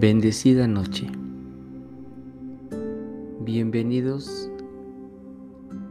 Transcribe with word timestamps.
Bendecida 0.00 0.68
noche. 0.68 1.10
Bienvenidos 3.40 4.48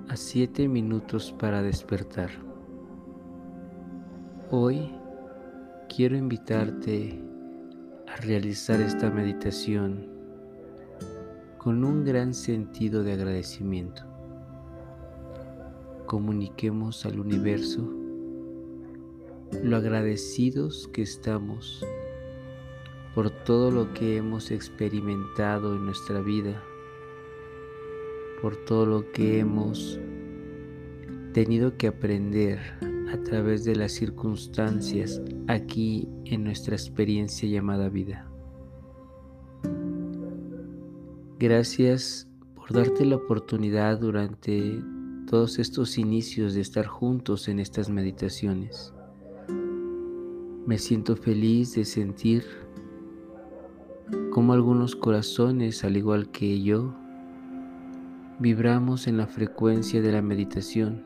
a 0.07 0.15
7 0.15 0.69
minutos 0.69 1.35
para 1.37 1.61
despertar. 1.61 2.29
Hoy 4.49 4.95
quiero 5.93 6.15
invitarte 6.15 7.21
a 8.07 8.15
realizar 8.21 8.79
esta 8.79 9.11
meditación 9.11 10.07
con 11.57 11.83
un 11.83 12.05
gran 12.05 12.33
sentido 12.33 13.03
de 13.03 13.11
agradecimiento. 13.11 14.03
Comuniquemos 16.05 17.05
al 17.05 17.19
universo 17.19 17.82
lo 19.63 19.75
agradecidos 19.75 20.87
que 20.93 21.01
estamos 21.01 21.83
por 23.17 23.31
todo 23.31 23.71
lo 23.71 23.95
que 23.95 24.17
hemos 24.17 24.51
experimentado 24.51 25.75
en 25.75 25.85
nuestra 25.85 26.21
vida, 26.21 26.61
por 28.43 28.55
todo 28.57 28.85
lo 28.85 29.11
que 29.11 29.39
hemos 29.39 29.99
tenido 31.33 31.77
que 31.77 31.87
aprender 31.87 32.59
a 33.11 33.17
través 33.23 33.66
de 33.66 33.75
las 33.75 33.93
circunstancias 33.93 35.19
aquí 35.47 36.07
en 36.25 36.43
nuestra 36.43 36.75
experiencia 36.75 37.49
llamada 37.49 37.89
vida. 37.89 38.30
Gracias 41.39 42.27
por 42.53 42.71
darte 42.71 43.03
la 43.03 43.15
oportunidad 43.15 43.97
durante 43.97 44.79
todos 45.25 45.57
estos 45.57 45.97
inicios 45.97 46.53
de 46.53 46.61
estar 46.61 46.85
juntos 46.85 47.47
en 47.47 47.59
estas 47.59 47.89
meditaciones. 47.89 48.93
Me 50.67 50.77
siento 50.77 51.15
feliz 51.15 51.73
de 51.73 51.83
sentir 51.83 52.66
como 54.31 54.53
algunos 54.53 54.95
corazones, 54.95 55.83
al 55.83 55.97
igual 55.97 56.30
que 56.30 56.61
yo, 56.61 56.94
vibramos 58.39 59.08
en 59.08 59.17
la 59.17 59.27
frecuencia 59.27 60.02
de 60.02 60.11
la 60.11 60.22
meditación 60.22 61.03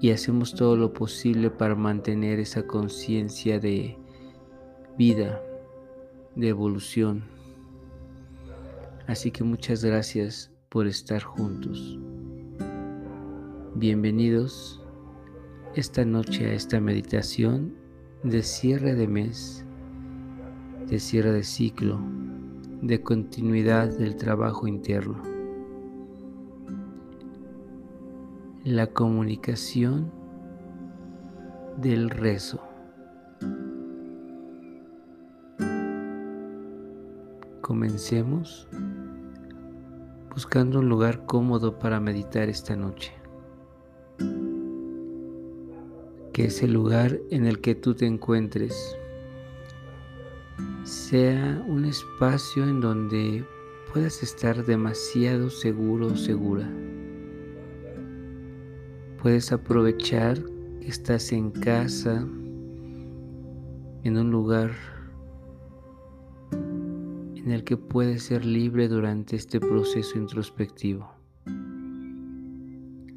y 0.00 0.10
hacemos 0.10 0.54
todo 0.54 0.76
lo 0.76 0.92
posible 0.92 1.50
para 1.50 1.76
mantener 1.76 2.40
esa 2.40 2.66
conciencia 2.66 3.60
de 3.60 3.96
vida, 4.98 5.40
de 6.34 6.48
evolución. 6.48 7.22
Así 9.06 9.30
que 9.30 9.44
muchas 9.44 9.84
gracias 9.84 10.50
por 10.68 10.88
estar 10.88 11.22
juntos. 11.22 11.98
Bienvenidos 13.76 14.82
esta 15.76 16.04
noche 16.04 16.46
a 16.46 16.54
esta 16.54 16.80
meditación 16.80 17.74
de 18.24 18.42
cierre 18.42 18.94
de 18.94 19.06
mes 19.06 19.64
de 20.92 21.00
cierre 21.00 21.32
de 21.32 21.42
ciclo, 21.42 21.98
de 22.82 23.02
continuidad 23.02 23.88
del 23.96 24.14
trabajo 24.16 24.66
interno. 24.66 25.22
La 28.62 28.88
comunicación 28.88 30.12
del 31.78 32.10
rezo. 32.10 32.60
Comencemos 37.62 38.68
buscando 40.34 40.80
un 40.80 40.90
lugar 40.90 41.24
cómodo 41.24 41.78
para 41.78 42.00
meditar 42.00 42.50
esta 42.50 42.76
noche, 42.76 43.14
que 46.34 46.44
es 46.44 46.62
el 46.62 46.74
lugar 46.74 47.18
en 47.30 47.46
el 47.46 47.62
que 47.62 47.74
tú 47.74 47.94
te 47.94 48.04
encuentres 48.04 48.98
sea 50.84 51.62
un 51.68 51.84
espacio 51.84 52.64
en 52.64 52.80
donde 52.80 53.46
puedas 53.92 54.22
estar 54.22 54.64
demasiado 54.64 55.50
seguro 55.50 56.08
o 56.08 56.16
segura. 56.16 56.68
Puedes 59.22 59.52
aprovechar 59.52 60.42
que 60.80 60.88
estás 60.88 61.30
en 61.32 61.50
casa, 61.52 62.26
en 64.02 64.18
un 64.18 64.30
lugar 64.32 64.72
en 66.52 67.50
el 67.50 67.62
que 67.62 67.76
puedes 67.76 68.24
ser 68.24 68.44
libre 68.44 68.88
durante 68.88 69.36
este 69.36 69.60
proceso 69.60 70.18
introspectivo. 70.18 71.12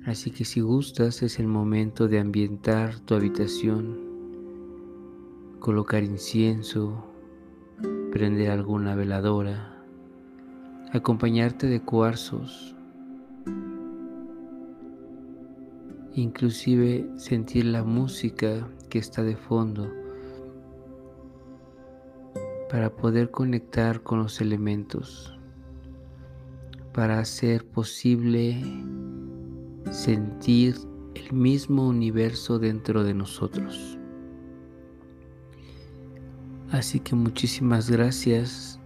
Así 0.05 0.29
que 0.29 0.45
si 0.45 0.61
gustas 0.61 1.23
es 1.23 1.39
el 1.39 1.47
momento 1.47 2.07
de 2.07 2.19
ambientar 2.19 2.99
tu 2.99 3.15
habitación, 3.15 3.97
colocar 5.59 6.03
incienso, 6.03 7.14
prender 8.15 8.49
alguna 8.49 8.95
veladora, 8.95 9.75
acompañarte 10.93 11.67
de 11.67 11.81
cuarzos, 11.81 12.73
inclusive 16.13 17.09
sentir 17.17 17.65
la 17.65 17.83
música 17.83 18.69
que 18.89 18.99
está 18.99 19.21
de 19.21 19.35
fondo 19.35 19.91
para 22.71 22.89
poder 22.89 23.31
conectar 23.31 24.01
con 24.01 24.19
los 24.19 24.39
elementos, 24.39 25.37
para 26.93 27.19
hacer 27.19 27.67
posible 27.67 28.61
sentir 29.91 30.75
el 31.15 31.33
mismo 31.33 31.85
universo 31.85 32.59
dentro 32.59 33.03
de 33.03 33.13
nosotros. 33.13 33.94
Así 36.71 36.99
que 36.99 37.15
muchísimas 37.15 37.89
gracias 37.89 38.79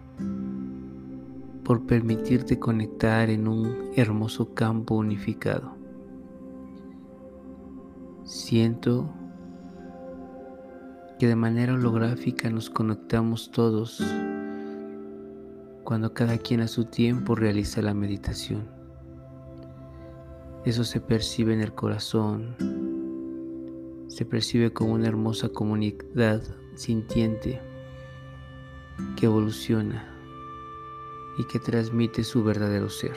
por 1.64 1.86
permitirte 1.86 2.60
conectar 2.60 3.30
en 3.30 3.48
un 3.48 3.92
hermoso 3.96 4.54
campo 4.54 4.96
unificado. 4.96 5.72
Siento 8.24 9.10
que 11.18 11.28
de 11.28 11.36
manera 11.36 11.74
holográfica 11.74 12.50
nos 12.50 12.70
conectamos 12.70 13.50
todos 13.52 14.04
cuando 15.84 16.14
cada 16.14 16.38
quien 16.38 16.62
a 16.62 16.68
su 16.68 16.86
tiempo 16.86 17.34
realiza 17.34 17.82
la 17.82 17.94
meditación. 17.94 18.68
Eso 20.66 20.84
se 20.84 21.00
percibe 21.00 21.54
en 21.54 21.62
el 21.62 21.74
corazón, 21.74 22.56
se 24.08 24.26
percibe 24.26 24.74
como 24.74 24.94
una 24.94 25.08
hermosa 25.08 25.50
comunidad 25.50 26.44
sintiente 26.76 27.69
que 29.16 29.26
evoluciona 29.26 30.06
y 31.38 31.44
que 31.46 31.60
transmite 31.60 32.24
su 32.24 32.44
verdadero 32.44 32.90
ser. 32.90 33.16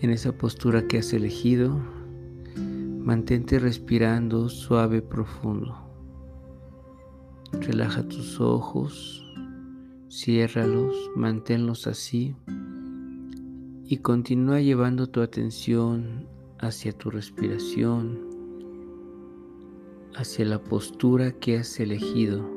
En 0.00 0.10
esa 0.10 0.32
postura 0.32 0.86
que 0.86 0.98
has 0.98 1.12
elegido, 1.12 1.78
mantente 2.56 3.58
respirando 3.58 4.48
suave, 4.48 5.02
profundo. 5.02 5.76
Relaja 7.52 8.08
tus 8.08 8.40
ojos, 8.40 9.24
ciérralos, 10.08 11.10
manténlos 11.16 11.86
así 11.86 12.34
y 13.84 13.96
continúa 13.98 14.60
llevando 14.60 15.08
tu 15.08 15.20
atención 15.20 16.28
hacia 16.60 16.92
tu 16.92 17.10
respiración 17.10 18.29
hacia 20.14 20.44
la 20.44 20.58
postura 20.58 21.32
que 21.32 21.58
has 21.58 21.78
elegido. 21.80 22.48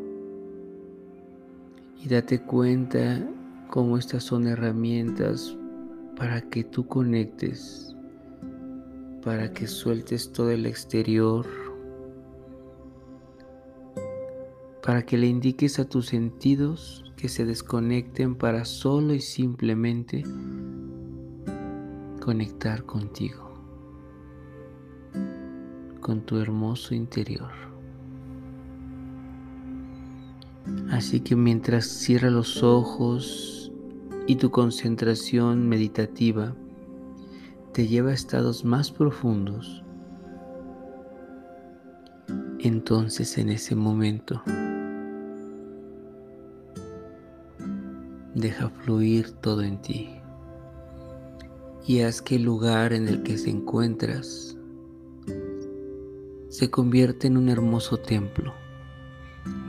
Y 2.03 2.07
date 2.09 2.41
cuenta 2.41 3.25
cómo 3.69 3.97
estas 3.97 4.23
son 4.23 4.47
herramientas 4.47 5.57
para 6.17 6.41
que 6.41 6.63
tú 6.63 6.87
conectes, 6.87 7.95
para 9.23 9.51
que 9.51 9.67
sueltes 9.67 10.31
todo 10.31 10.51
el 10.51 10.65
exterior, 10.65 11.47
para 14.83 15.03
que 15.05 15.17
le 15.17 15.27
indiques 15.27 15.79
a 15.79 15.85
tus 15.85 16.07
sentidos 16.07 17.03
que 17.15 17.29
se 17.29 17.45
desconecten 17.45 18.35
para 18.35 18.65
solo 18.65 19.13
y 19.13 19.21
simplemente 19.21 20.23
conectar 22.19 22.83
contigo 22.83 23.42
con 26.03 26.21
tu 26.21 26.37
hermoso 26.37 26.93
interior. 26.93 27.49
Así 30.91 31.21
que 31.21 31.35
mientras 31.35 31.87
cierra 31.87 32.29
los 32.29 32.61
ojos 32.61 33.71
y 34.27 34.35
tu 34.35 34.51
concentración 34.51 35.67
meditativa 35.67 36.53
te 37.73 37.87
lleva 37.87 38.11
a 38.11 38.13
estados 38.13 38.63
más 38.63 38.91
profundos, 38.91 39.83
entonces 42.59 43.37
en 43.37 43.49
ese 43.49 43.75
momento 43.75 44.43
deja 48.35 48.69
fluir 48.69 49.31
todo 49.31 49.63
en 49.63 49.81
ti 49.81 50.09
y 51.85 52.01
haz 52.01 52.21
que 52.21 52.35
el 52.35 52.43
lugar 52.43 52.93
en 52.93 53.07
el 53.07 53.23
que 53.23 53.37
se 53.37 53.49
encuentras 53.49 54.57
se 56.53 56.69
convierte 56.69 57.25
en 57.25 57.35
un 57.35 57.49
hermoso 57.49 57.97
templo 57.97 58.53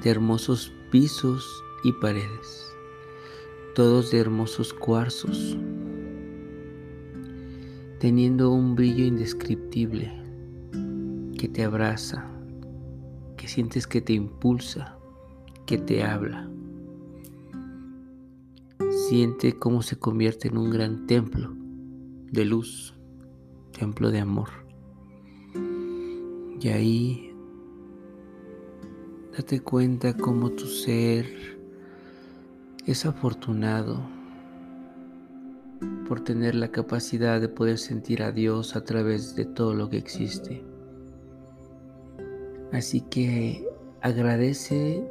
de 0.02 0.10
hermosos 0.10 0.70
pisos 0.90 1.64
y 1.82 1.92
paredes, 1.92 2.76
todos 3.74 4.10
de 4.10 4.18
hermosos 4.18 4.74
cuarzos, 4.74 5.56
teniendo 8.00 8.50
un 8.50 8.74
brillo 8.74 9.06
indescriptible 9.06 10.12
que 11.38 11.48
te 11.48 11.64
abraza, 11.64 12.30
que 13.38 13.48
sientes 13.48 13.86
que 13.86 14.02
te 14.02 14.12
impulsa, 14.12 14.98
que 15.64 15.78
te 15.78 16.02
habla. 16.02 16.50
Siente 19.08 19.58
cómo 19.58 19.80
se 19.80 19.98
convierte 19.98 20.48
en 20.48 20.58
un 20.58 20.68
gran 20.68 21.06
templo 21.06 21.50
de 22.30 22.44
luz, 22.44 22.94
templo 23.72 24.10
de 24.10 24.20
amor. 24.20 24.63
Y 26.64 26.68
ahí 26.70 27.36
date 29.36 29.60
cuenta 29.60 30.16
cómo 30.16 30.48
tu 30.48 30.64
ser 30.64 31.26
es 32.86 33.04
afortunado 33.04 34.00
por 36.08 36.20
tener 36.20 36.54
la 36.54 36.68
capacidad 36.68 37.38
de 37.38 37.50
poder 37.50 37.76
sentir 37.76 38.22
a 38.22 38.32
Dios 38.32 38.76
a 38.76 38.82
través 38.82 39.36
de 39.36 39.44
todo 39.44 39.74
lo 39.74 39.90
que 39.90 39.98
existe. 39.98 40.64
Así 42.72 43.02
que 43.02 43.68
agradece 44.00 45.06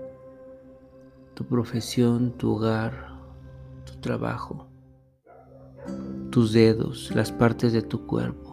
tu 1.35 1.45
profesión, 1.45 2.31
tu 2.35 2.53
hogar, 2.53 3.15
tu 3.85 3.94
trabajo, 4.01 4.69
tus 6.31 6.51
dedos, 6.51 7.11
las 7.13 7.31
partes 7.31 7.73
de 7.73 7.83
tu 7.83 8.07
cuerpo. 8.07 8.52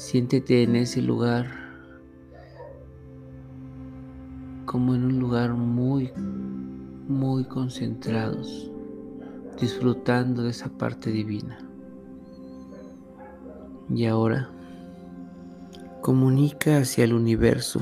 Siéntete 0.00 0.62
en 0.62 0.76
ese 0.76 1.02
lugar 1.02 1.46
como 4.64 4.94
en 4.94 5.04
un 5.04 5.18
lugar 5.18 5.52
muy, 5.52 6.10
muy 7.06 7.44
concentrados, 7.44 8.72
disfrutando 9.60 10.42
de 10.42 10.50
esa 10.50 10.70
parte 10.70 11.10
divina. 11.10 11.58
Y 13.94 14.06
ahora 14.06 14.48
comunica 16.00 16.78
hacia 16.78 17.04
el 17.04 17.12
universo 17.12 17.80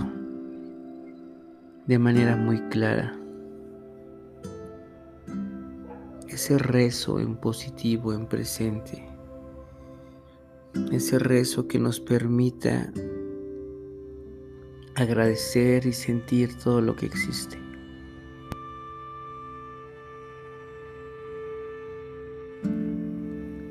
de 1.86 1.98
manera 2.00 2.34
muy 2.34 2.58
clara 2.62 3.16
ese 6.26 6.58
rezo 6.58 7.20
en 7.20 7.36
positivo, 7.36 8.12
en 8.12 8.26
presente, 8.26 9.06
ese 10.92 11.18
rezo 11.18 11.68
que 11.68 11.78
nos 11.78 12.00
permita 12.00 12.92
agradecer 14.94 15.86
y 15.86 15.92
sentir 15.92 16.56
todo 16.58 16.80
lo 16.80 16.96
que 16.96 17.06
existe. 17.06 17.58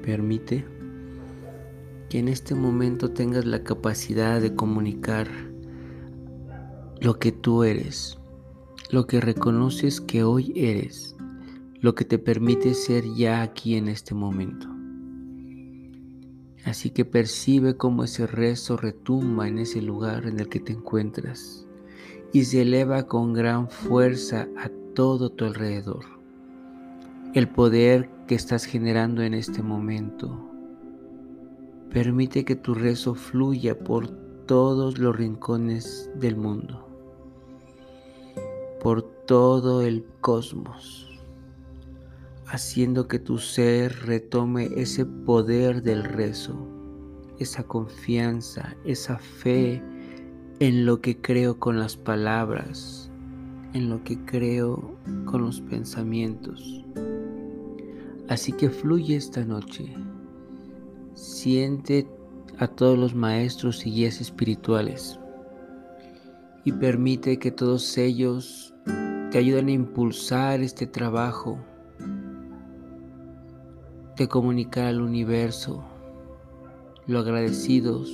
Permite 0.01 0.65
que 2.09 2.19
en 2.19 2.29
este 2.29 2.55
momento 2.55 3.11
tengas 3.11 3.45
la 3.45 3.63
capacidad 3.63 4.39
de 4.39 4.55
comunicar 4.55 5.27
lo 7.01 7.19
que 7.19 7.31
tú 7.31 7.63
eres, 7.63 8.17
lo 8.89 9.05
que 9.05 9.19
reconoces 9.19 9.99
que 9.99 10.23
hoy 10.23 10.53
eres 10.55 11.17
lo 11.79 11.93
que 11.93 12.05
te 12.05 12.17
permite 12.17 12.73
ser 12.73 13.03
ya 13.15 13.41
aquí 13.41 13.75
en 13.75 13.87
este 13.87 14.15
momento. 14.15 14.76
Así 16.67 16.89
que 16.89 17.05
percibe 17.05 17.77
cómo 17.77 18.03
ese 18.03 18.27
rezo 18.27 18.75
retumba 18.75 19.47
en 19.47 19.57
ese 19.57 19.81
lugar 19.81 20.25
en 20.25 20.37
el 20.41 20.49
que 20.49 20.59
te 20.59 20.73
encuentras 20.73 21.65
y 22.33 22.43
se 22.43 22.63
eleva 22.63 23.07
con 23.07 23.31
gran 23.31 23.69
fuerza 23.69 24.49
a 24.57 24.69
todo 24.93 25.29
tu 25.29 25.45
alrededor. 25.45 26.03
El 27.33 27.47
poder 27.47 28.09
que 28.27 28.35
estás 28.35 28.65
generando 28.65 29.23
en 29.23 29.33
este 29.33 29.63
momento 29.63 30.37
permite 31.89 32.43
que 32.43 32.57
tu 32.57 32.73
rezo 32.73 33.15
fluya 33.15 33.79
por 33.79 34.09
todos 34.45 34.97
los 34.97 35.15
rincones 35.15 36.11
del 36.15 36.35
mundo, 36.35 36.85
por 38.81 39.03
todo 39.03 39.83
el 39.83 40.03
cosmos 40.19 41.06
haciendo 42.49 43.07
que 43.07 43.19
tu 43.19 43.37
ser 43.37 44.05
retome 44.05 44.69
ese 44.75 45.05
poder 45.05 45.83
del 45.83 46.03
rezo, 46.03 46.55
esa 47.39 47.63
confianza, 47.63 48.75
esa 48.85 49.17
fe 49.19 49.81
en 50.59 50.85
lo 50.85 51.01
que 51.01 51.17
creo 51.17 51.59
con 51.59 51.77
las 51.77 51.97
palabras, 51.97 53.11
en 53.73 53.89
lo 53.89 54.03
que 54.03 54.17
creo 54.23 54.95
con 55.25 55.41
los 55.43 55.61
pensamientos. 55.61 56.85
Así 58.29 58.53
que 58.53 58.69
fluye 58.69 59.15
esta 59.15 59.43
noche. 59.43 59.93
Siente 61.13 62.07
a 62.59 62.67
todos 62.67 62.97
los 62.97 63.13
maestros 63.13 63.85
y 63.85 63.91
guías 63.91 64.21
espirituales 64.21 65.19
y 66.63 66.71
permite 66.71 67.39
que 67.39 67.51
todos 67.51 67.97
ellos 67.97 68.73
te 69.31 69.37
ayuden 69.37 69.67
a 69.67 69.71
impulsar 69.71 70.61
este 70.61 70.87
trabajo 70.87 71.59
de 74.17 74.27
comunicar 74.27 74.85
al 74.85 75.01
universo 75.01 75.83
lo 77.05 77.19
agradecidos 77.19 78.09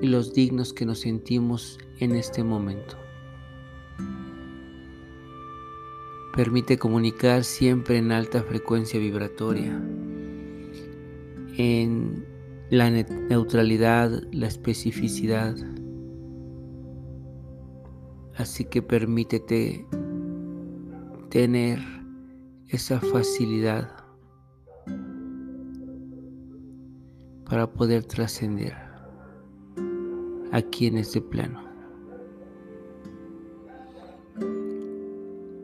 y 0.00 0.06
los 0.06 0.32
dignos 0.32 0.72
que 0.72 0.86
nos 0.86 1.00
sentimos 1.00 1.78
en 1.98 2.14
este 2.14 2.44
momento. 2.44 2.96
Permite 6.34 6.78
comunicar 6.78 7.42
siempre 7.42 7.98
en 7.98 8.12
alta 8.12 8.42
frecuencia 8.42 9.00
vibratoria, 9.00 9.72
en 11.56 12.24
la 12.70 12.88
neutralidad, 12.88 14.22
la 14.32 14.46
especificidad. 14.46 15.56
Así 18.36 18.64
que 18.64 18.80
permítete 18.80 19.86
tener 21.30 21.80
esa 22.68 23.00
facilidad 23.00 23.99
para 27.50 27.66
poder 27.66 28.04
trascender 28.04 28.76
aquí 30.52 30.86
en 30.86 30.98
este 30.98 31.20
plano. 31.20 31.64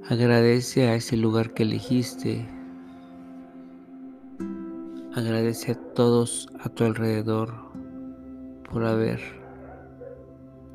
Agradece 0.09 0.89
a 0.89 0.97
ese 0.97 1.17
lugar 1.17 1.55
que 1.55 1.63
elegiste. 1.63 2.45
Agradece 5.15 5.73
a 5.73 5.75
todos 5.95 6.49
a 6.59 6.69
tu 6.69 6.83
alrededor 6.83 7.55
por 8.69 8.85
haber 8.85 9.21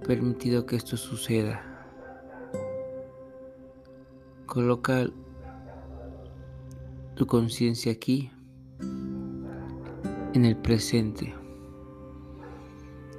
permitido 0.07 0.65
que 0.65 0.77
esto 0.77 0.95
suceda. 0.95 1.61
Coloca 4.45 5.07
tu 7.15 7.27
conciencia 7.27 7.91
aquí 7.91 8.31
en 10.33 10.45
el 10.45 10.55
presente. 10.55 11.33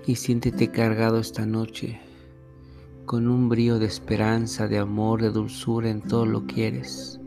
Y 0.06 0.16
siéntete 0.16 0.70
cargado 0.70 1.18
esta 1.18 1.46
noche 1.46 2.00
con 3.04 3.28
un 3.28 3.48
brío 3.48 3.78
de 3.78 3.86
esperanza, 3.86 4.68
de 4.68 4.78
amor, 4.78 5.20
de 5.20 5.30
dulzura 5.30 5.90
en 5.90 6.00
todo 6.00 6.24
lo 6.24 6.46
que 6.46 6.68
eres, 6.68 7.20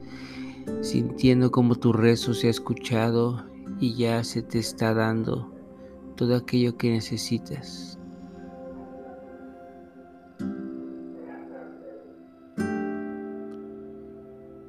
sintiendo 0.82 1.51
como 1.51 1.75
tu 1.75 1.94
rezo 1.94 2.34
se 2.34 2.48
ha 2.48 2.50
escuchado 2.50 3.46
y 3.80 3.94
ya 3.94 4.24
se 4.24 4.42
te 4.42 4.60
está 4.60 4.94
dando 4.94 5.54
todo 6.15 6.36
aquello 6.36 6.77
que 6.77 6.89
necesitas. 6.89 8.00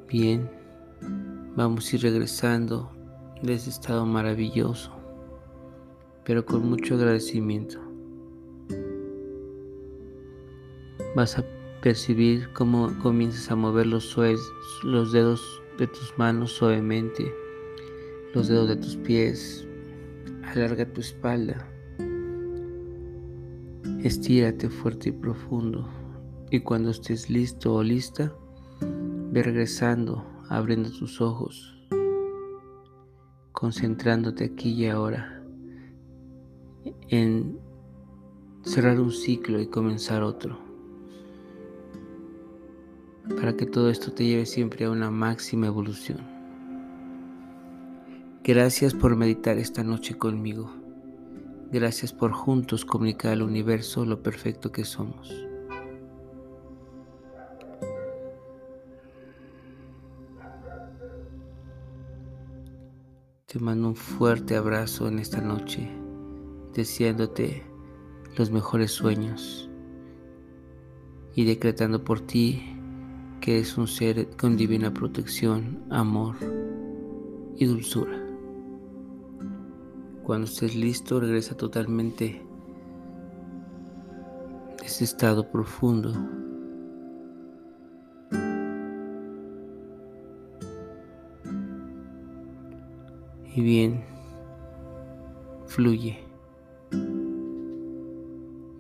Bien, 0.09 0.49
vamos 1.57 1.93
a 1.93 1.97
ir 1.97 2.03
regresando 2.03 2.91
de 3.43 3.55
ese 3.55 3.71
estado 3.71 4.07
maravilloso 4.07 4.96
pero 6.27 6.45
con 6.45 6.69
mucho 6.69 6.97
agradecimiento. 6.97 7.79
Vas 11.15 11.39
a 11.39 11.45
percibir 11.81 12.53
cómo 12.53 12.93
comienzas 13.01 13.53
a 13.53 13.57
mover 13.57 13.87
los, 13.87 14.17
los 14.83 15.13
dedos 15.13 15.63
de 15.79 15.87
tus 15.87 16.13
manos 16.19 16.51
suavemente, 16.51 17.33
los 18.35 18.49
dedos 18.49 18.69
de 18.69 18.77
tus 18.77 18.97
pies. 18.97 19.67
Alarga 20.43 20.85
tu 20.93 21.01
espalda. 21.01 21.65
Estírate 24.03 24.69
fuerte 24.69 25.11
y 25.11 25.13
profundo. 25.13 25.89
Y 26.51 26.61
cuando 26.61 26.91
estés 26.91 27.31
listo 27.31 27.73
o 27.73 27.83
lista, 27.85 28.35
ve 29.31 29.45
regresando, 29.45 30.25
abriendo 30.49 30.91
tus 30.91 31.21
ojos, 31.21 31.87
concentrándote 33.53 34.45
aquí 34.45 34.73
y 34.73 34.87
ahora 34.87 35.36
en 37.09 37.59
cerrar 38.63 39.01
un 39.01 39.13
ciclo 39.13 39.61
y 39.61 39.67
comenzar 39.67 40.23
otro. 40.23 40.59
Para 43.37 43.57
que 43.57 43.67
todo 43.67 43.91
esto 43.91 44.13
te 44.13 44.25
lleve 44.25 44.47
siempre 44.47 44.85
a 44.85 44.91
una 44.91 45.11
máxima 45.11 45.67
evolución. 45.67 46.21
Gracias 48.45 48.95
por 48.95 49.17
meditar 49.17 49.59
esta 49.59 49.83
noche 49.83 50.17
conmigo. 50.17 50.71
Gracias 51.73 52.13
por 52.13 52.33
juntos 52.33 52.85
comunicar 52.85 53.33
al 53.33 53.43
universo 53.43 54.05
lo 54.05 54.23
perfecto 54.23 54.71
que 54.71 54.85
somos. 54.85 55.47
Te 63.47 63.59
mando 63.59 63.89
un 63.89 63.97
fuerte 63.97 64.55
abrazo 64.55 65.09
en 65.09 65.19
esta 65.19 65.41
noche, 65.41 65.91
deseándote 66.77 67.63
los 68.37 68.51
mejores 68.51 68.93
sueños 68.93 69.71
y 71.35 71.47
decretando 71.47 72.05
por 72.05 72.21
ti 72.21 72.63
que 73.41 73.59
es 73.59 73.79
un 73.79 73.87
ser 73.87 74.29
con 74.37 74.59
divina 74.59 74.93
protección, 74.93 75.83
amor 75.91 76.37
y 77.57 77.65
dulzura. 77.65 78.23
Cuando 80.23 80.47
estés 80.47 80.75
listo, 80.77 81.19
regresa 81.19 81.57
totalmente 81.57 82.43
de 84.79 84.87
ese 84.87 85.05
estado 85.05 85.51
profundo. 85.51 86.13
Y 93.55 93.63
bien, 93.63 94.05
fluye 95.67 96.26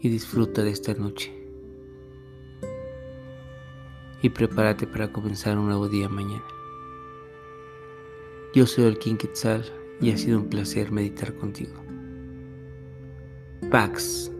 y 0.06 0.08
disfruta 0.08 0.62
de 0.62 0.70
esta 0.70 0.94
noche. 0.94 1.32
Y 4.22 4.30
prepárate 4.30 4.86
para 4.86 5.12
comenzar 5.12 5.58
un 5.58 5.66
nuevo 5.66 5.88
día 5.88 6.08
mañana. 6.08 6.44
Yo 8.54 8.66
soy 8.66 8.84
el 8.84 8.98
King 8.98 9.16
Quetzal 9.16 9.64
y 10.00 10.12
ha 10.12 10.16
sido 10.16 10.38
un 10.38 10.48
placer 10.48 10.92
meditar 10.92 11.34
contigo. 11.34 11.74
Pax. 13.70 14.30